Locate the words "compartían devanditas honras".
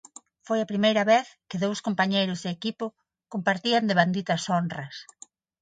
3.33-4.95